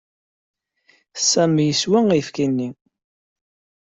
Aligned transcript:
Sami 1.29 1.63
yeswa 1.65 1.99
ayefki-nni. 2.13 2.69